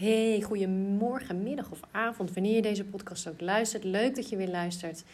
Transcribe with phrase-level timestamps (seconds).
[0.00, 3.84] Hey, goedemorgen, middag of avond, wanneer je deze podcast ook luistert.
[3.84, 5.04] Leuk dat je weer luistert.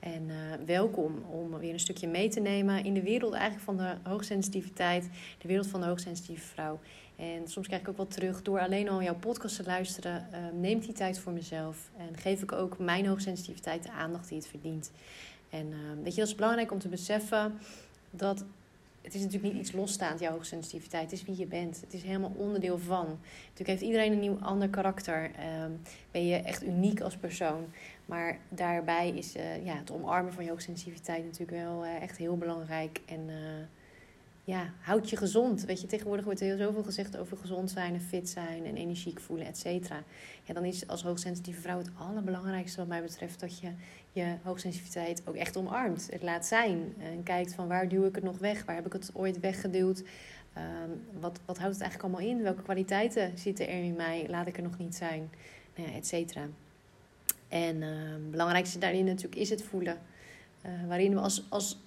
[0.00, 0.34] En uh,
[0.66, 5.08] welkom om weer een stukje mee te nemen in de wereld eigenlijk van de hoogsensitiviteit,
[5.38, 6.80] de wereld van de hoogsensitieve vrouw.
[7.16, 10.26] En soms krijg ik ook wat terug door alleen al jouw podcast te luisteren.
[10.32, 14.38] Uh, neem die tijd voor mezelf en geef ik ook mijn hoogsensitiviteit de aandacht die
[14.38, 14.90] het verdient.
[15.50, 17.58] En uh, weet je, dat is belangrijk om te beseffen
[18.10, 18.44] dat
[19.04, 21.02] het is natuurlijk niet iets losstaand, jouw hoogsensitiviteit.
[21.02, 21.80] Het is wie je bent.
[21.80, 23.06] Het is helemaal onderdeel van.
[23.42, 25.30] Natuurlijk heeft iedereen een nieuw ander karakter.
[25.64, 25.80] Um,
[26.10, 27.64] ben je echt uniek als persoon.
[28.06, 32.36] Maar daarbij is uh, ja, het omarmen van je hoogsensitiviteit natuurlijk wel uh, echt heel
[32.36, 33.00] belangrijk.
[33.06, 33.34] En uh,
[34.44, 35.64] ja, houd je gezond.
[35.64, 38.76] Weet je, tegenwoordig wordt er heel zoveel gezegd over gezond zijn en fit zijn en
[38.76, 40.02] energiek voelen, et cetera.
[40.42, 43.68] Ja, dan is als hoogsensitieve vrouw het allerbelangrijkste wat mij betreft dat je
[44.12, 46.08] je hoogsensitiviteit ook echt omarmt.
[46.10, 48.64] Het laat zijn en kijkt van waar duw ik het nog weg?
[48.64, 50.02] Waar heb ik het ooit weggeduwd?
[50.56, 52.42] Um, wat, wat houdt het eigenlijk allemaal in?
[52.42, 54.26] Welke kwaliteiten zitten er in mij?
[54.28, 55.30] Laat ik er nog niet zijn?
[55.76, 56.46] Nou ja, et cetera.
[57.48, 59.98] En het belangrijkste daarin natuurlijk is het voelen.
[60.66, 61.78] Uh, waarin we als, als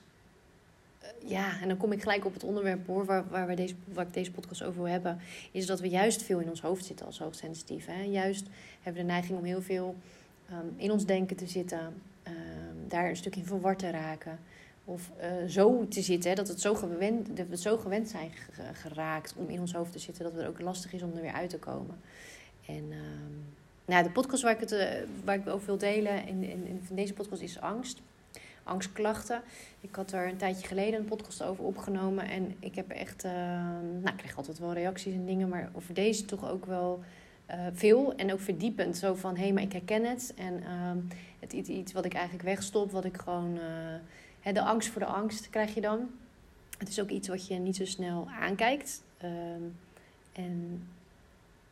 [1.26, 4.06] ja, en dan kom ik gelijk op het onderwerp hoor, waar, waar, we deze, waar
[4.06, 5.20] ik deze podcast over wil hebben,
[5.52, 7.86] is dat we juist veel in ons hoofd zitten als hoogsensitief.
[7.86, 8.02] Hè?
[8.02, 8.48] Juist
[8.82, 9.96] hebben we de neiging om heel veel
[10.52, 11.80] um, in ons denken te zitten,
[12.28, 14.40] um, daar een stuk in verward te raken.
[14.86, 18.32] Of uh, zo te zitten, dat, het zo gewend, dat we zo gewend zijn
[18.74, 21.32] geraakt om in ons hoofd te zitten, dat het ook lastig is om er weer
[21.32, 22.00] uit te komen.
[22.66, 23.46] En um,
[23.86, 24.86] nou, de podcast waar ik het uh,
[25.24, 28.02] waar ik over wil delen in, in deze podcast is angst
[28.68, 29.42] angstklachten.
[29.82, 32.30] Ik had er een tijdje geleden een podcast over opgenomen.
[32.30, 33.32] En ik heb echt, uh,
[34.02, 37.04] nou, ik krijg altijd wel reacties en dingen, maar over deze toch ook wel
[37.50, 38.16] uh, veel.
[38.16, 38.98] En ook verdiepend.
[38.98, 40.34] Zo van, hé, hey, maar ik herken het.
[40.38, 40.92] En uh,
[41.40, 43.60] het iets, iets wat ik eigenlijk wegstop, wat ik gewoon,
[44.40, 46.10] hè, de angst voor de angst krijg je dan.
[46.78, 49.04] Het is ook iets wat je niet zo snel aankijkt.
[49.18, 49.62] Ehm,
[50.34, 50.88] en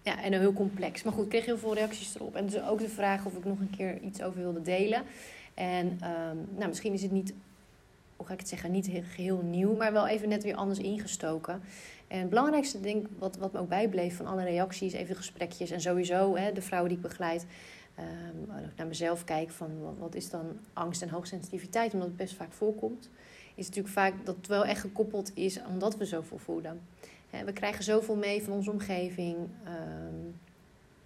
[0.06, 1.04] ja, en heel complex.
[1.04, 2.36] Maar goed, ik kreeg heel veel reacties erop.
[2.36, 5.04] En dus ook de vraag of ik nog een keer iets over wilde delen.
[5.56, 7.34] En um, nou, misschien is het niet,
[8.16, 11.62] hoe ga ik het zeggen, niet geheel nieuw, maar wel even net weer anders ingestoken.
[12.08, 15.82] En het belangrijkste ding wat, wat me ook bijbleef van alle reacties, even gesprekjes en
[15.82, 17.46] sowieso hè, de vrouwen die ik begeleid,
[18.00, 22.36] um, naar mezelf kijk van wat, wat, is dan angst en hoogsensitiviteit, omdat het best
[22.36, 23.10] vaak voorkomt,
[23.56, 26.82] is natuurlijk vaak dat het wel echt gekoppeld is omdat we zoveel voelen.
[27.46, 29.38] we krijgen zoveel mee van onze omgeving.
[29.38, 30.36] Um,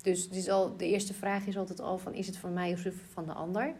[0.01, 2.93] dus is al, de eerste vraag is altijd al van is het van mij of
[3.13, 3.73] van de ander?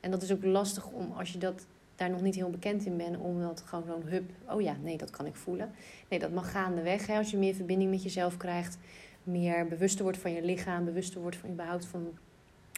[0.00, 1.66] En dat is ook lastig om, als je dat
[1.96, 4.96] daar nog niet heel bekend in bent, om dat gewoon zo'n hup, oh ja, nee,
[4.96, 5.70] dat kan ik voelen.
[6.08, 7.06] Nee, dat mag gaandeweg.
[7.06, 8.78] Hè, als je meer verbinding met jezelf krijgt,
[9.22, 12.18] meer bewuster wordt van je lichaam, bewuster wordt van überhaupt van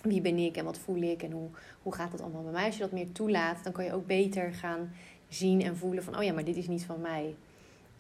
[0.03, 1.49] wie ben ik en wat voel ik en hoe,
[1.83, 2.67] hoe gaat het allemaal bij mij.
[2.67, 4.93] Als je dat meer toelaat, dan kan je ook beter gaan
[5.29, 7.35] zien en voelen van, oh ja, maar dit is niet van mij.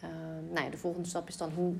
[0.04, 0.08] Uh,
[0.52, 1.74] nou ja, de volgende stap is dan hoe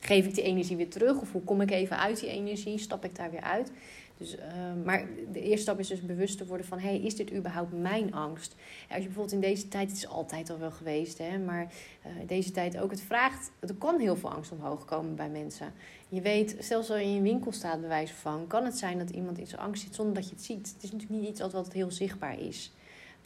[0.00, 1.20] geef ik die energie weer terug?
[1.20, 2.78] Of hoe kom ik even uit die energie?
[2.78, 3.72] Stap ik daar weer uit?
[4.18, 4.42] Dus, uh,
[4.84, 6.78] maar de eerste stap is dus bewust te worden van...
[6.78, 8.54] hey, is dit überhaupt mijn angst?
[8.88, 9.88] Als je bijvoorbeeld in deze tijd...
[9.88, 11.62] het is altijd al wel geweest, hè, maar
[12.06, 12.90] uh, deze tijd ook...
[12.90, 13.50] het vraagt...
[13.60, 15.72] er kan heel veel angst omhoog komen bij mensen.
[16.08, 18.46] Je weet, zelfs als je in een winkel staat bij van...
[18.46, 20.72] kan het zijn dat iemand in zijn angst zit zonder dat je het ziet.
[20.74, 22.72] Het is natuurlijk niet iets wat heel zichtbaar is.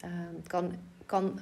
[0.05, 0.73] Uh, het kan,
[1.07, 1.41] kan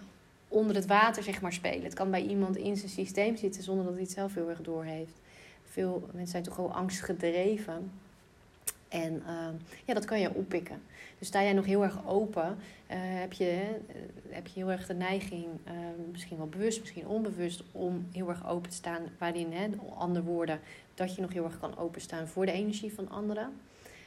[0.49, 1.85] onder het water zeg maar spelen.
[1.85, 3.63] Het kan bij iemand in zijn systeem zitten...
[3.63, 5.21] zonder dat hij het zelf heel erg doorheeft.
[5.65, 7.91] Veel mensen zijn toch gewoon angstgedreven...
[8.91, 9.47] En uh,
[9.85, 10.83] ja, dat kan je oppikken.
[11.19, 12.57] Dus sta jij nog heel erg open,
[12.91, 13.97] uh, heb, je, uh,
[14.29, 15.73] heb je heel erg de neiging, uh,
[16.11, 19.03] misschien wel bewust, misschien onbewust, om heel erg open te staan.
[19.19, 20.61] Waarin, hè, andere woorden,
[20.95, 23.53] dat je nog heel erg kan openstaan voor de energie van anderen.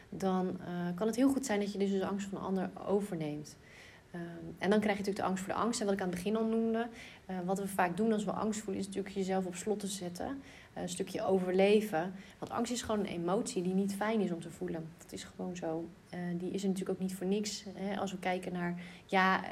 [0.09, 0.59] Dan
[0.95, 3.55] kan het heel goed zijn dat je dus de angst van de ander overneemt.
[4.15, 5.79] Um, en dan krijg je natuurlijk de angst voor de angst.
[5.79, 6.87] En wat ik aan het begin al noemde,
[7.45, 10.41] wat we vaak doen als we angst voelen, is natuurlijk jezelf op slot te zetten.
[10.73, 12.13] Een stukje overleven.
[12.39, 14.87] Want angst is gewoon een emotie die niet fijn is om te voelen.
[14.97, 15.85] Dat is gewoon zo.
[16.13, 17.65] Uh, die is natuurlijk ook niet voor niks.
[17.73, 17.99] Hè?
[17.99, 19.43] Als we kijken naar, ja,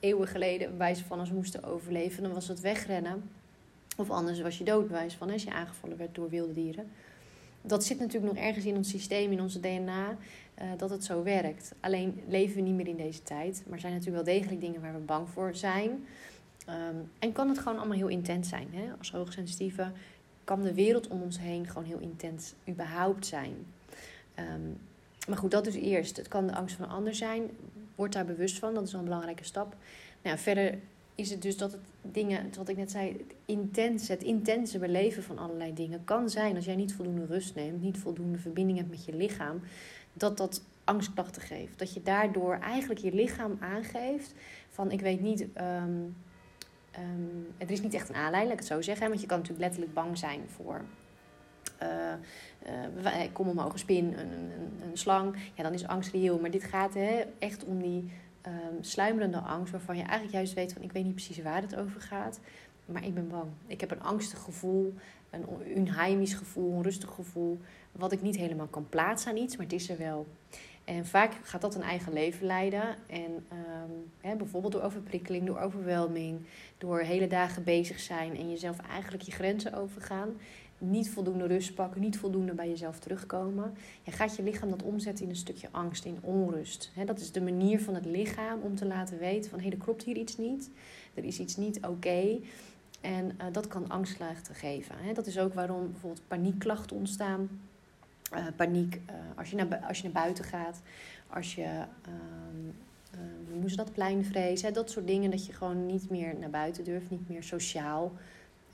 [0.00, 3.30] eeuwen geleden, wijze van als we moesten overleven, dan was het wegrennen.
[3.96, 6.90] Of anders was je dood, wijze van als je aangevallen werd door wilde dieren
[7.66, 11.22] dat zit natuurlijk nog ergens in ons systeem, in onze DNA, uh, dat het zo
[11.22, 11.74] werkt.
[11.80, 13.64] Alleen leven we niet meer in deze tijd.
[13.68, 15.90] Maar zijn natuurlijk wel degelijk dingen waar we bang voor zijn.
[16.68, 18.68] Um, en kan het gewoon allemaal heel intens zijn.
[18.72, 18.82] Hè?
[18.98, 19.92] Als hoogsensitieve
[20.44, 23.66] kan de wereld om ons heen gewoon heel intens überhaupt zijn.
[24.38, 24.78] Um,
[25.28, 26.16] maar goed, dat is eerst.
[26.16, 27.50] Het kan de angst van een ander zijn.
[27.94, 29.76] Word daar bewust van, dat is wel een belangrijke stap.
[30.22, 30.78] Nou, verder
[31.14, 35.22] is het dus dat het dingen, wat ik net zei, het intense, het intense beleven
[35.22, 38.90] van allerlei dingen kan zijn als jij niet voldoende rust neemt, niet voldoende verbinding hebt
[38.90, 39.60] met je lichaam,
[40.12, 41.78] dat dat angstklachten geeft.
[41.78, 44.34] Dat je daardoor eigenlijk je lichaam aangeeft
[44.70, 46.16] van ik weet niet, um,
[46.98, 49.38] um, er is niet echt een aanleiding, laat ik het zo zeggen, want je kan
[49.38, 50.80] natuurlijk letterlijk bang zijn voor
[51.82, 55.36] uh, kom omhoog, een spin, een, een, een, slang.
[55.54, 56.38] Ja, dan is angst reëel.
[56.38, 58.10] Maar dit gaat hè, echt om die
[58.46, 61.76] um, sluimerende angst, waarvan je eigenlijk juist weet van ik weet niet precies waar het
[61.76, 62.40] over gaat.
[62.84, 63.50] Maar ik ben bang.
[63.66, 64.94] Ik heb een angstig gevoel,
[65.30, 65.46] een
[65.76, 67.60] onheimisch gevoel, een rustig gevoel.
[67.92, 70.26] Wat ik niet helemaal kan plaatsen aan iets, maar het is er wel.
[70.84, 72.96] En vaak gaat dat een eigen leven leiden.
[73.06, 76.40] En um, hè, bijvoorbeeld door overprikkeling, door overwelming,
[76.78, 80.28] door hele dagen bezig zijn en jezelf eigenlijk je grenzen overgaan.
[80.78, 83.74] Niet voldoende rust pakken, niet voldoende bij jezelf terugkomen.
[84.02, 86.92] Je gaat je lichaam dat omzetten in een stukje angst, in onrust.
[87.04, 89.84] dat is de manier van het lichaam om te laten weten van hé, hey, er
[89.84, 90.70] klopt hier iets niet.
[91.14, 92.38] Er is iets niet oké.
[93.00, 94.94] En uh, dat kan angstklachten geven.
[95.14, 97.48] dat is ook waarom bijvoorbeeld paniekklachten ontstaan
[98.36, 100.82] uh, paniek uh, als, je naar, als je naar buiten gaat.
[101.26, 103.20] Als je, uh,
[103.50, 104.62] hoe moest dat, pleinvrees.
[104.62, 104.70] Hè?
[104.70, 107.10] Dat soort dingen dat je gewoon niet meer naar buiten durft.
[107.10, 108.12] Niet meer sociaal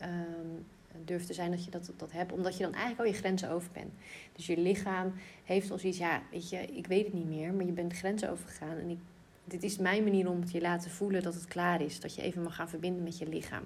[0.03, 0.67] um,
[1.05, 2.33] durft te zijn dat je dat, dat hebt.
[2.33, 3.93] Omdat je dan eigenlijk al je grenzen over bent.
[4.33, 5.12] Dus je lichaam
[5.45, 7.53] heeft al zoiets, ja, weet je, ik weet het niet meer.
[7.53, 8.79] Maar je bent grenzen overgegaan.
[8.79, 9.01] En
[9.45, 12.01] dit is mijn manier om te je laten voelen dat het klaar is.
[12.01, 13.65] Dat je even mag gaan verbinden met je lichaam.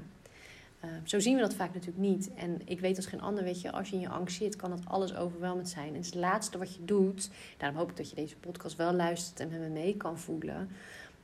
[0.85, 2.31] Ehm, zo zien we dat vaak natuurlijk niet.
[2.35, 4.71] En ik weet als geen ander, weet je, als je in je angst zit, kan
[4.71, 5.89] dat alles overweldigend zijn.
[5.89, 8.93] En het, het laatste wat je doet, daarom hoop ik dat je deze podcast wel
[8.93, 10.69] luistert en met me mee kan voelen,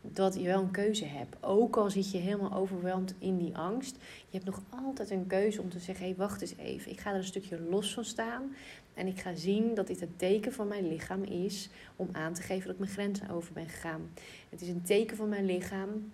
[0.00, 1.36] dat je wel een keuze hebt.
[1.40, 3.96] Ook al zit je helemaal overweldigd in die angst,
[4.28, 7.00] je hebt nog altijd een keuze om te zeggen, hé, hey, wacht eens even, ik
[7.00, 8.54] ga er een stukje los van staan.
[8.94, 12.42] En ik ga zien dat dit een teken van mijn lichaam is om aan te
[12.42, 14.10] geven dat ik mijn grenzen over ben gegaan.
[14.48, 16.10] Het is een teken van mijn lichaam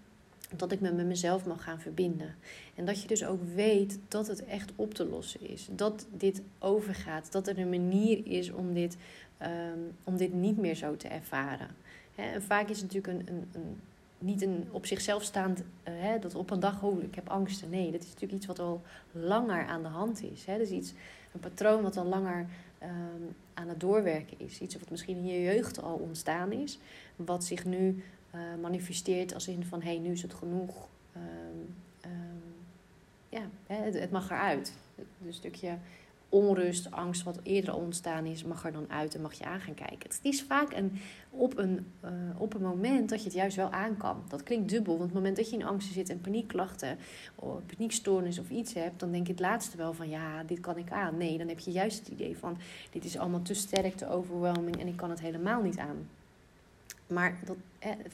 [0.57, 2.35] dat ik me met mezelf mag gaan verbinden.
[2.75, 5.69] En dat je dus ook weet dat het echt op te lossen is.
[5.71, 7.33] Dat dit overgaat.
[7.33, 8.97] Dat er een manier is om dit,
[9.39, 11.69] ehm, om dit niet meer zo te ervaren.
[12.15, 13.81] en vaak is het natuurlijk een, een, een
[14.19, 17.71] niet een op zichzelf staand, uh, dat op een dag, oh, ik heb angsten.
[17.71, 18.83] Nee, dat is natuurlijk iets wat al
[19.13, 20.45] langer aan de hand is.
[20.45, 20.59] Hè.
[20.59, 20.93] Dat is iets,
[21.33, 22.47] een patroon wat al langer
[22.79, 23.23] ehm,
[23.55, 24.61] aan het doorwerken is.
[24.61, 26.79] Iets wat misschien in je jeugd al ontstaan is,
[27.17, 28.05] wat zich nu
[28.37, 30.89] uh, manifesteert als in van hey, nu is het genoeg.
[31.17, 31.75] Um,
[32.05, 32.43] um,
[33.29, 34.73] ja, het, het, mag eruit.
[35.27, 35.79] Een stukje
[36.29, 39.75] onrust, angst wat eerder ontstaan is, mag er dan uit en mag je aan gaan
[39.75, 40.09] kijken.
[40.09, 41.01] Het is vaak een,
[41.31, 44.23] op, een, uh, op een moment dat je het juist wel aan kan.
[44.29, 46.99] Dat klinkt dubbel, want op het moment dat je in angst zit en paniekklachten,
[47.35, 50.77] of paniekstoornis of iets hebt, dan denk je het laatste wel van ja, dit kan
[50.77, 51.17] ik aan.
[51.17, 52.59] Nee, dan heb je juist het idee van
[52.91, 56.09] dit is allemaal te sterk, te overwhelming en ik kan het helemaal niet aan.
[57.07, 57.57] Maar dat,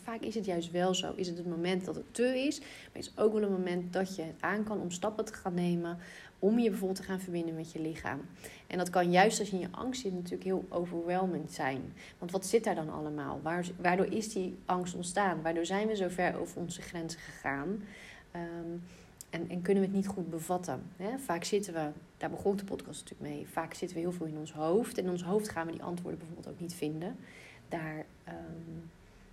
[0.03, 1.13] vaak is het juist wel zo.
[1.17, 4.17] Is het het moment dat het te is, maar is ook wel een moment dat
[4.17, 5.99] je het aan kan om stappen te gaan nemen.
[6.39, 8.21] Om je bijvoorbeeld te gaan verbinden met je lichaam.
[8.67, 11.93] En dat kan juist als je in je angst zit natuurlijk heel overweldigend zijn.
[12.19, 13.41] Want wat zit daar dan allemaal?
[13.77, 15.43] Waardoor is die angst ontstaan?
[15.43, 17.85] Waardoor zijn we zo ver over onze grenzen gegaan?
[18.31, 18.77] Ehm,
[19.31, 20.83] en, en, kunnen we het niet goed bevatten.
[20.97, 21.19] Hè?
[21.19, 24.39] Vaak zitten we, daar begon de podcast natuurlijk mee, vaak zitten we heel veel in
[24.39, 24.99] ons hoofd.
[24.99, 27.17] En in ons hoofd gaan we die antwoorden bijvoorbeeld ook niet vinden
[27.73, 28.79] daar, ehm,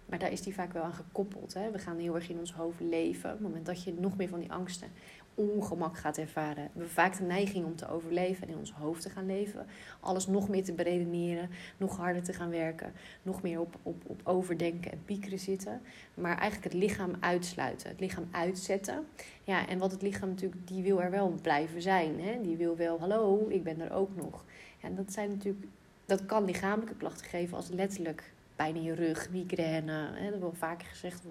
[0.05, 1.53] maar daar is die vaak wel aan gekoppeld.
[1.53, 1.71] Hè?
[1.71, 3.29] We gaan heel erg in ons hoofd leven.
[3.29, 4.87] Op het moment dat je nog meer van die angsten,
[5.33, 9.01] ongemak gaat ervaren, hebben we vaak de neiging om te overleven en in ons hoofd
[9.01, 9.65] te gaan leven.
[9.99, 14.21] Alles nog meer te beredeneren, nog harder te gaan werken, nog meer op, op, op
[14.23, 15.81] overdenken en piekeren zitten.
[16.13, 19.05] Maar eigenlijk het lichaam uitsluiten, het lichaam uitzetten.
[19.43, 22.21] Ja, en wat het lichaam natuurlijk, die wil er wel blijven zijn.
[22.21, 22.41] Hè?
[22.41, 24.45] Die wil wel, hallo, ik ben er ook nog.
[24.81, 25.65] En dat zijn natuurlijk
[26.09, 30.09] dat kan lichamelijke klachten geven als letterlijk pijn in je rug, migraine.
[30.13, 31.23] Hè, dat wordt vaker gezegd,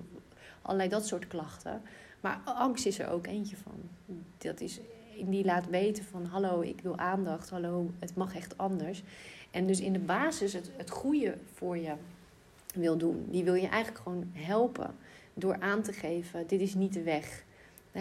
[0.62, 1.82] allerlei dat soort klachten.
[2.20, 3.80] Maar angst is er ook eentje van.
[4.38, 4.80] Dat is
[5.26, 9.02] die laat weten van hallo, ik wil aandacht, hallo, het mag echt anders.
[9.50, 11.92] En dus in de basis het, het goede voor je
[12.75, 13.26] wil doen.
[13.30, 14.94] Die wil je eigenlijk gewoon helpen
[15.35, 17.44] door aan te geven, dit is niet de weg.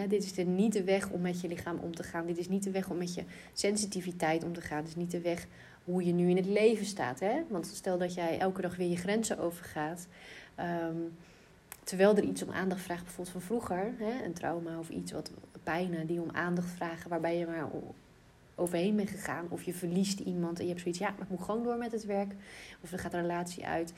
[0.08, 2.26] dit is de, niet de weg om met je lichaam om te gaan.
[2.26, 4.80] Dit is niet de weg om met je sensitiviteit om te gaan.
[4.80, 5.46] Dit is niet de weg
[5.88, 7.20] hoe je nu in het leven staat.
[7.20, 7.42] Hè?
[7.48, 10.06] Want stel dat jij elke dag weer je grenzen overgaat.
[10.60, 11.16] Um,
[11.84, 14.24] terwijl er iets om aandacht vraagt, bijvoorbeeld van vroeger, hè?
[14.24, 15.30] een trauma of iets wat
[15.62, 17.68] pijnen die om aandacht vragen, waarbij je maar
[18.54, 19.46] overheen bent gegaan.
[19.48, 21.92] Of je verliest iemand en je hebt zoiets, ja, maar ik moet gewoon door met
[21.92, 22.32] het werk.
[22.80, 23.92] Of er gaat een relatie uit.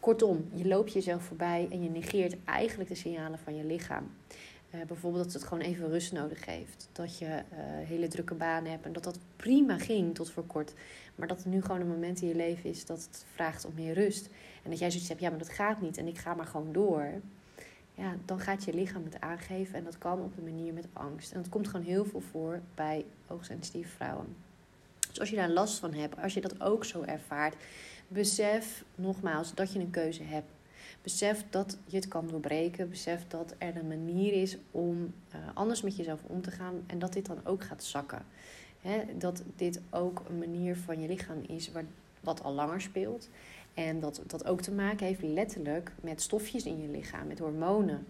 [0.00, 4.10] Kortom, je loopt jezelf voorbij en je negeert eigenlijk de signalen van je lichaam.
[4.74, 6.88] Uh, bijvoorbeeld dat het gewoon even rust nodig heeft.
[6.92, 10.74] Dat je uh, hele drukke banen hebt en dat dat prima ging tot voor kort.
[11.14, 13.74] Maar dat er nu gewoon een moment in je leven is dat het vraagt om
[13.74, 14.28] meer rust.
[14.62, 16.72] En dat jij zoiets hebt, ja, maar dat gaat niet en ik ga maar gewoon
[16.72, 17.12] door.
[17.94, 21.32] Ja, dan gaat je lichaam het aangeven en dat kan op een manier met angst.
[21.32, 24.36] En dat komt gewoon heel veel voor bij hoogsensitieve vrouwen.
[25.08, 27.54] Dus als je daar last van hebt, als je dat ook zo ervaart,
[28.08, 30.50] besef nogmaals dat je een keuze hebt.
[31.08, 32.88] Besef dat je het kan doorbreken.
[32.88, 36.84] Besef dat er een manier is om uh, anders met jezelf om te gaan.
[36.86, 38.24] En dat dit dan ook gaat zakken.
[39.18, 41.84] Dat dit ook een manier van je lichaam is waar,
[42.20, 43.28] wat al langer speelt.
[43.74, 48.06] En dat dat ook te maken heeft letterlijk met stofjes in je lichaam, met hormonen.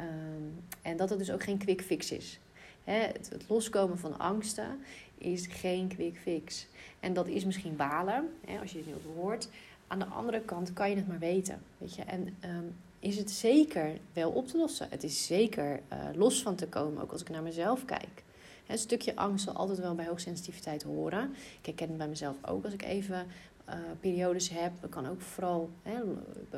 [0.00, 2.38] Um, en dat het dus ook geen quick fix is.
[2.84, 4.80] Het, loskomen van angsten
[5.18, 6.66] is geen quick fix.
[7.00, 9.48] En dat is misschien balen, hè, als je het nu hoort.
[9.86, 11.62] Aan de andere kant kan je het maar weten.
[11.78, 12.02] Weet je?
[12.02, 14.86] En um, is het zeker wel op te lossen.
[14.90, 18.22] Het is zeker uh, los van te komen, ook als ik naar mezelf kijk.
[18.66, 21.34] Een stukje angst zal altijd wel bij hoogsensitiviteit horen.
[21.60, 23.26] Ik herken het bij mezelf ook als ik even
[23.68, 24.72] uh, periodes heb.
[24.80, 26.00] Dat kan ook vooral, hè,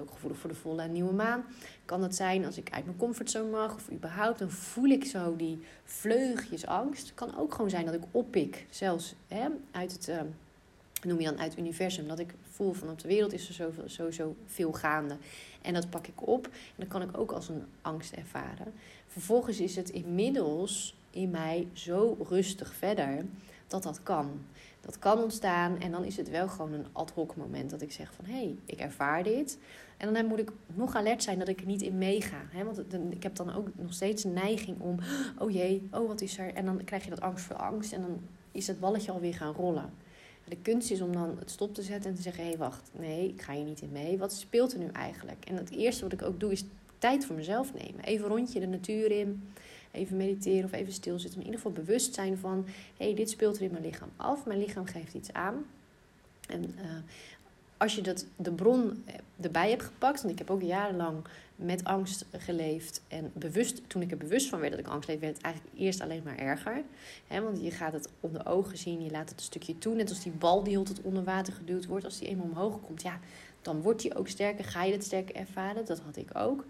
[0.00, 1.44] ook gevoelig voor de volle en nieuwe maan.
[1.84, 5.36] Kan dat zijn als ik uit mijn comfortzone mag of überhaupt, dan voel ik zo
[5.36, 7.14] die vleugjes angst.
[7.14, 10.20] Kan ook gewoon zijn dat ik oppik, zelfs hè, uit het, uh,
[11.02, 14.36] noem je dan uit universum, dat ik voel van op de wereld is er sowieso
[14.46, 15.16] veel gaande.
[15.62, 18.72] En dat pak ik op en dat kan ik ook als een angst ervaren.
[19.06, 23.24] Vervolgens is het inmiddels in mij zo rustig verder
[23.70, 24.40] dat dat kan.
[24.80, 27.92] Dat kan ontstaan en dan is het wel gewoon een ad hoc moment dat ik
[27.92, 29.58] zeg van hé, hey, ik ervaar dit.
[29.96, 32.42] En dan moet ik nog alert zijn dat ik er niet in meega.
[32.48, 32.64] Hè?
[32.64, 34.98] Want ik heb dan ook nog steeds een neiging om,
[35.38, 36.54] oh jee, oh wat is er?
[36.54, 38.20] En dan krijg je dat angst voor angst en dan
[38.52, 39.92] is het balletje alweer gaan rollen.
[40.44, 42.90] De kunst is om dan het stop te zetten en te zeggen: hé, hey, wacht,
[42.92, 44.18] nee, ik ga hier niet in mee.
[44.18, 45.44] Wat speelt er nu eigenlijk?
[45.44, 46.64] En het eerste wat ik ook doe is
[46.98, 48.04] tijd voor mezelf nemen.
[48.04, 49.52] Even rondje de natuur in
[49.90, 51.40] even mediteren of even stilzitten.
[51.40, 52.64] In ieder geval bewust zijn van:
[52.96, 54.46] hé, hey, dit speelt er in mijn lichaam af.
[54.46, 55.64] Mijn lichaam geeft iets aan.
[56.48, 56.82] En uh,
[57.76, 59.04] als je dat, de bron
[59.40, 61.24] erbij hebt gepakt, want ik heb ook jarenlang
[61.56, 63.02] met angst geleefd.
[63.08, 65.74] En bewust, toen ik er bewust van werd dat ik angst leef, werd het eigenlijk
[65.78, 66.82] eerst alleen maar erger.
[67.26, 69.94] He, want je gaat het onder ogen zien, je laat het een stukje toe.
[69.94, 73.02] Net als die bal die altijd onder water geduwd wordt, als die eenmaal omhoog komt,
[73.02, 73.18] ja,
[73.62, 74.64] dan wordt die ook sterker.
[74.64, 75.84] Ga je het sterker ervaren?
[75.84, 76.64] Dat had ik ook.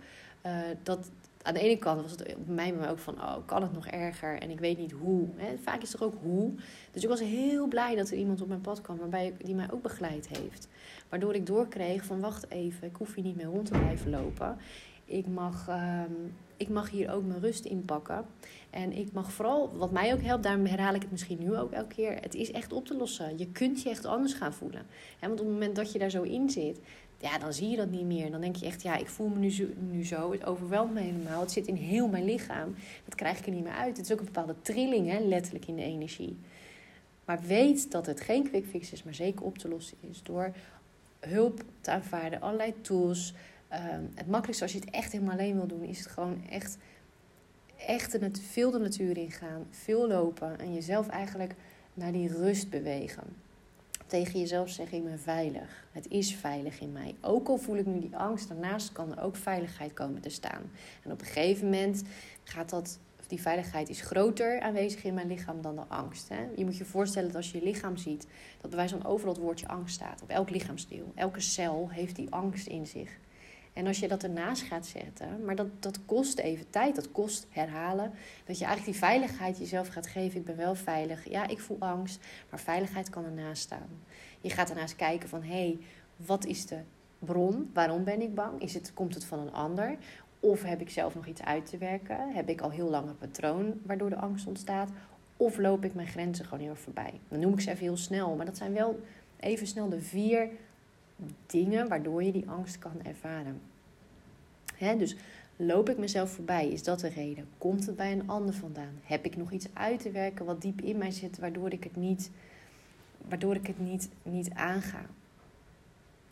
[0.47, 1.11] Uh, dat,
[1.43, 3.87] aan de ene kant was het bij mij maar ook van, oh, kan het nog
[3.87, 4.39] erger?
[4.39, 5.29] En ik weet niet hoe.
[5.37, 5.57] Hè?
[5.59, 6.53] Vaak is er ook hoe.
[6.91, 9.71] Dus ik was heel blij dat er iemand op mijn pad kwam waarbij, die mij
[9.73, 10.69] ook begeleid heeft.
[11.09, 14.57] Waardoor ik doorkreeg van, wacht even, ik hoef hier niet meer rond te blijven lopen.
[15.05, 16.13] Ik mag, ehm,
[16.57, 18.25] ik mag hier ook mijn rust inpakken.
[18.71, 21.73] En ik mag vooral, wat mij ook helpt, daarom herhaal ik het misschien nu ook
[21.73, 22.17] elke keer.
[22.21, 23.39] Het is echt op te lossen.
[23.39, 24.87] Je kunt je echt anders gaan voelen.
[25.21, 26.81] want op het moment dat je daar zo in zit,
[27.21, 28.31] ja, dan zie je dat niet meer.
[28.31, 30.33] Dan denk je echt, ja, ik voel me nu zo, nu zo.
[30.33, 31.41] Het overweldigt me helemaal.
[31.41, 32.75] Het zit in heel mijn lichaam.
[33.05, 33.97] Dat krijg ik er niet meer uit.
[33.97, 36.37] Het is ook een bepaalde trilling, hè, letterlijk in de energie.
[37.25, 40.53] Maar weet dat het geen quick fix is, maar zeker op te lossen is door
[41.21, 43.35] hulp te aanvaarden, allerlei tools.
[43.73, 46.79] Um, het makkelijkste als je het echt helemaal alleen wil doen, is het gewoon echt,
[47.77, 51.55] echt de, veel de natuur ingaan, veel lopen en jezelf eigenlijk
[51.95, 53.25] naar die rust bewegen
[54.11, 55.87] tegen jezelf zeggen: Ik ben veilig.
[55.93, 57.15] Het is veilig in mij.
[57.21, 60.71] Ook al voel ik nu die angst, daarnaast kan er ook veiligheid komen te staan.
[61.03, 62.03] En op een gegeven moment
[62.45, 62.99] gaat dat,
[63.31, 66.29] die veiligheid is groter aanwezig in mijn lichaam dan de angst.
[66.29, 66.47] Hè?
[66.57, 68.27] Je moet je voorstellen dat als je je lichaam ziet,
[68.61, 70.23] dat bij van overal het woordje angst staat.
[70.23, 71.13] Op elk lichaamsdeel.
[71.15, 73.19] Elke cel heeft die angst in zich.
[73.73, 77.47] En als je dat ernaast gaat zetten, maar dat, dat kost even tijd, dat kost
[77.51, 78.13] herhalen.
[78.45, 80.41] Dat je eigenlijk die veiligheid jezelf gaat geven.
[80.41, 81.29] Ik ben wel veilig.
[81.29, 83.89] Ja, ik voel angst, maar veiligheid kan ernaast staan.
[84.41, 85.79] Je gaat ernaast kijken van, hé, hey,
[86.17, 86.79] wat is de
[87.19, 87.71] bron?
[87.75, 88.63] Waarom ben ik bang?
[88.63, 89.97] Is het, komt het van een ander?
[90.41, 92.33] Of heb ik zelf nog iets uit te werken?
[92.33, 94.91] Heb ik al heel lang een patroon waardoor de angst ontstaat?
[95.37, 97.21] Of loop ik mijn grenzen gewoon heel voorbij?
[97.29, 99.01] Dan noem ik ze even heel snel, maar dat zijn wel
[99.37, 100.49] even snel de vier
[101.47, 103.61] dingen waardoor je die angst kan ervaren.
[104.77, 105.17] Hè, dus
[105.57, 106.69] loop ik mezelf voorbij?
[106.69, 107.49] Is dat de reden?
[107.59, 109.01] Komt het bij een ander vandaan?
[109.03, 111.97] Heb ik nog iets uit te werken wat diep in mij zit, waardoor ik het
[111.97, 112.31] niet,
[113.29, 115.05] waardoor ik het niet, niet aanga?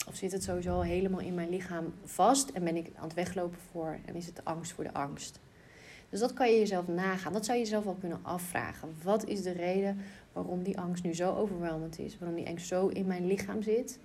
[0.07, 3.59] Of zit het sowieso helemaal in mijn lichaam vast en ben ik aan het weglopen
[3.71, 5.39] voor en is het angst voor de angst?
[6.09, 7.33] Dus dat kan je jezelf nagaan.
[7.33, 8.95] Dat zou je jezelf wel kunnen afvragen.
[9.03, 9.97] Wat is de reden
[10.33, 12.17] waarom die angst nu zo overweldigend is?
[12.17, 13.99] Waarom die angst zo in mijn lichaam zit?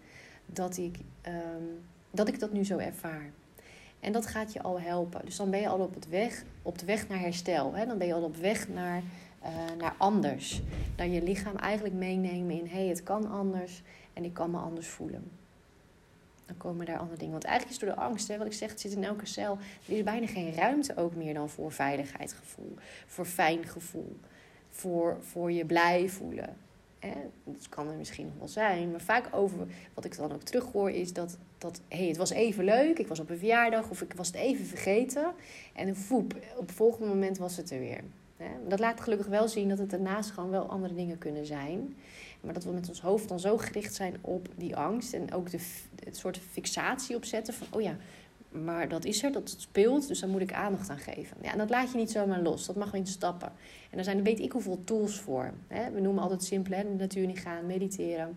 [0.46, 1.64] Dat ik, ehm,
[2.10, 3.30] dat ik dat nu zo ervaar.
[4.00, 5.24] En dat gaat je al helpen.
[5.24, 7.74] Dus dan ben je al op, het weg, op de weg naar herstel.
[7.74, 7.86] Hè?
[7.86, 9.02] Dan ben je al op weg naar,
[9.42, 9.48] uh,
[9.78, 10.62] naar anders.
[10.96, 12.66] Naar je lichaam eigenlijk meenemen in...
[12.66, 13.82] hé, hey, het kan anders
[14.12, 15.30] en ik kan me anders voelen.
[16.46, 17.32] Dan komen daar andere dingen.
[17.32, 19.58] Want eigenlijk is door de angst, hè, wat ik zeg, het zit in elke cel.
[19.88, 22.74] Er is bijna geen ruimte ook meer dan voor veiligheidsgevoel.
[23.06, 24.16] Voor fijn gevoel.
[24.70, 26.56] Voor, voor je blij voelen.
[27.44, 28.90] Dat kan er misschien nog wel zijn.
[28.90, 32.64] Maar vaak over wat ik dan ook terughoor is dat, dat hey, het was even
[32.64, 32.99] leuk.
[32.99, 35.32] Ik was op een verjaardag of ik was het even vergeten.
[35.73, 38.00] En voep, op het volgende moment was het er weer.
[38.68, 41.96] Dat laat gelukkig wel zien dat het daarnaast gewoon wel andere dingen kunnen zijn.
[42.40, 45.12] Maar dat we met ons hoofd dan zo gericht zijn op die angst.
[45.12, 45.58] En ook de,
[46.04, 47.96] het soort fixatie opzetten van, oh ja,
[48.62, 51.37] maar dat is er, dat speelt, dus daar moet ik aandacht aan geven.
[51.42, 53.52] Ja, en dat laat je niet zomaar los, dat mag in stappen.
[53.90, 55.52] En daar zijn weet ik hoeveel tools voor.
[55.68, 55.90] Hè?
[55.90, 56.96] We noemen altijd simpel, hè?
[56.96, 58.37] de niet gaan, mediteren,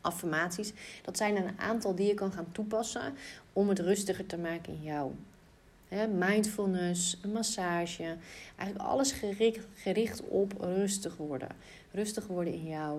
[0.00, 0.72] affirmaties.
[1.02, 3.14] Dat zijn een aantal die je kan gaan toepassen
[3.52, 5.12] om het rustiger te maken in jou.
[5.88, 6.06] Hè?
[6.06, 8.16] Mindfulness, een massage,
[8.56, 11.48] eigenlijk alles gericht, gericht op rustig worden.
[11.92, 12.98] Rustig worden in jou.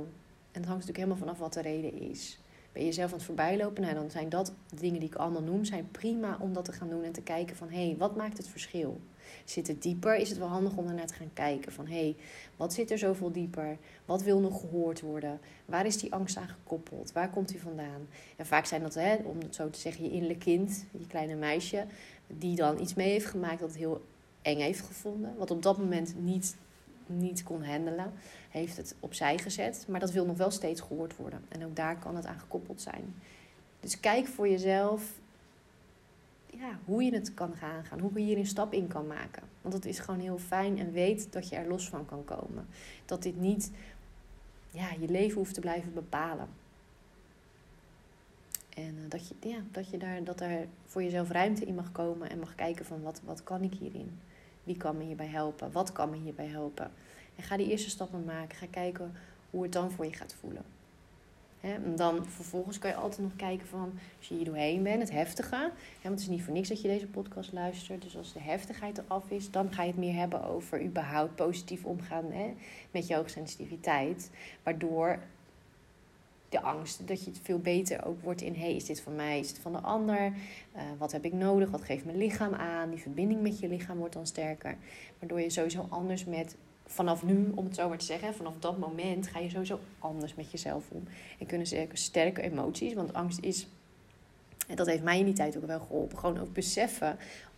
[0.51, 2.37] En het hangt natuurlijk helemaal vanaf wat de reden is
[2.73, 5.65] ben je zelf aan het voorbijlopen, nou, dan zijn dat dingen die ik allemaal noem,
[5.65, 8.37] zijn prima om dat te gaan doen en te kijken van hé, hey, wat maakt
[8.37, 9.01] het verschil?
[9.45, 10.15] Zit het dieper?
[10.15, 12.15] Is het wel handig om naar te gaan kijken van hé, hey,
[12.57, 13.77] wat zit er zoveel dieper?
[14.05, 15.39] Wat wil nog gehoord worden?
[15.65, 17.11] Waar is die angst aan gekoppeld?
[17.11, 18.07] Waar komt die vandaan?
[18.35, 21.35] En vaak zijn dat, hè, om het zo te zeggen, je innerlijk kind, je kleine
[21.35, 21.85] meisje,
[22.27, 24.05] die dan iets mee heeft gemaakt dat het heel
[24.41, 26.55] eng heeft gevonden, wat op dat moment niet
[27.05, 28.13] niet kon handelen,
[28.53, 29.85] heeft het opzij gezet.
[29.87, 31.45] Maar dat wil nog wel steeds gehoord worden.
[31.49, 33.15] En ook daar kan het aan gekoppeld zijn.
[33.79, 35.19] Dus kijk voor jezelf
[36.45, 37.99] ja, hoe je het kan gaan gaan.
[37.99, 39.43] Hoe je hier een stap in kan maken.
[39.61, 42.67] Want het is gewoon heel fijn en weet dat je er los van kan komen.
[43.05, 43.71] Dat dit niet
[44.71, 46.47] ja, je leven hoeft te blijven bepalen.
[48.69, 51.91] En uh, dat, je, ja, dat, je daar, dat er voor jezelf ruimte in mag
[51.91, 54.19] komen en mag kijken van wat, wat kan ik hierin.
[54.63, 55.71] Wie kan me hierbij helpen?
[55.71, 56.91] Wat kan me hierbij helpen?
[57.35, 58.57] En ga die eerste stappen maken.
[58.57, 59.13] Ga kijken
[59.49, 60.63] hoe het dan voor je gaat voelen.
[61.61, 65.11] en dan vervolgens kan je altijd nog kijken van, als je hier doorheen bent, het
[65.11, 65.71] heftige.
[66.01, 68.01] want het is niet voor niks dat je deze podcast luistert.
[68.01, 71.85] Dus als de heftigheid eraf is, dan ga je het meer hebben over überhaupt positief
[71.85, 72.25] omgaan
[72.91, 74.29] met je hoogsensitiviteit.
[74.63, 75.19] Waardoor
[76.53, 79.39] de angst dat je het veel beter ook wordt in: hey, is dit van mij,
[79.39, 80.25] is het van de ander?
[80.25, 81.69] Uh, wat heb ik nodig?
[81.69, 82.89] Wat geeft mijn lichaam aan?
[82.89, 84.77] Die verbinding met je lichaam wordt dan sterker.
[85.19, 86.55] Waardoor je sowieso anders met,
[86.93, 90.35] vanaf nu, om het zo maar te zeggen, vanaf dat moment ga je sowieso anders
[90.35, 91.03] met jezelf om.
[91.39, 93.67] En kunnen ze sterke emoties, want angst is,
[94.67, 97.17] en dat heeft mij in die tijd ook wel geholpen, gewoon ook beseffen.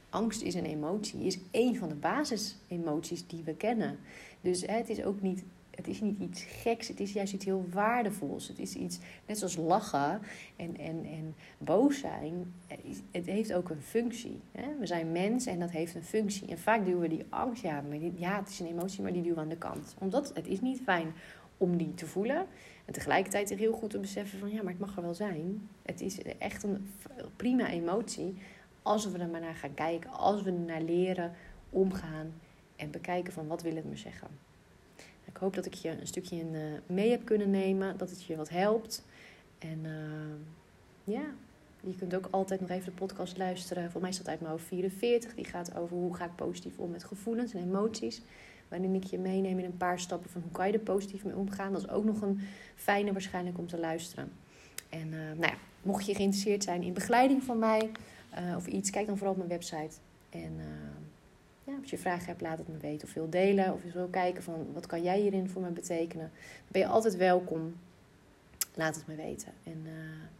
[0.09, 3.99] Angst is een emotie, is één van de basisemoties die we kennen.
[4.41, 5.43] Dus hè, het is ook niet
[5.75, 8.47] het is niet iets geks, het is juist iets heel waardevols.
[8.47, 10.21] Het is iets, net zoals lachen
[10.55, 12.53] en, en, en boos zijn,
[13.11, 14.39] het heeft ook een functie.
[14.51, 14.77] Hè?
[14.79, 16.47] We zijn mens en dat heeft een functie.
[16.47, 19.21] En vaak duwen we die angst, ja, maar ja, het is een emotie, maar die
[19.21, 19.95] duwen we aan de kant.
[19.99, 21.13] Omdat het is niet fijn
[21.57, 22.45] om die te voelen.
[22.85, 25.69] En tegelijkertijd heel goed te beseffen van, ja, maar het mag er wel zijn.
[25.81, 26.91] Het is echt een
[27.35, 28.37] prima emotie
[28.81, 30.09] als we er maar naar gaan kijken.
[30.11, 31.33] Als we er naar leren
[31.69, 32.33] omgaan
[32.75, 34.27] en bekijken van, wat wil het me zeggen.
[35.25, 37.97] Ik hoop dat ik je een stukje in, uh, mee heb kunnen nemen.
[37.97, 39.05] Dat het je wat helpt.
[39.59, 41.23] En uh, ja,
[41.81, 43.91] je kunt ook altijd nog even de podcast luisteren.
[43.91, 45.35] Voor mij staat uit mijn hoofd 44.
[45.35, 48.21] Die gaat over hoe ga ik positief om met gevoelens en emoties.
[48.67, 51.35] Waarin ik je meeneem in een paar stappen van hoe kan je er positief mee
[51.35, 51.71] omgaan.
[51.71, 52.39] Dat is ook nog een
[52.75, 54.31] fijne waarschijnlijk om te luisteren.
[54.89, 57.91] En uh, nou ja, mocht je geïnteresseerd zijn in begeleiding van mij
[58.55, 59.95] of iets, kijk dan vooral op mijn website.
[60.29, 60.59] En
[61.65, 63.07] ja, als je vragen hebt, laat het me weten.
[63.07, 63.73] Of wil delen.
[63.73, 66.31] Of je wil kijken van wat kan jij hierin voor me betekenen.
[66.33, 67.75] Dan ben je altijd welkom.
[68.73, 69.53] Laat het me weten.
[69.63, 69.91] En uh,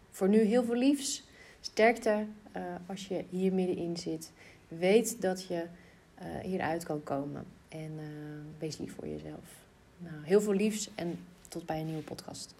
[0.09, 1.23] voor nu heel veel liefs.
[1.59, 2.25] Sterkte
[2.57, 4.31] uh, als je hier middenin zit.
[4.67, 5.65] Weet dat je
[6.21, 7.45] uh, hieruit kan komen.
[7.69, 7.91] En
[8.57, 9.63] wees lief voor jezelf.
[9.97, 12.55] Nou, heel veel liefs en tot bij een nieuwe podcast.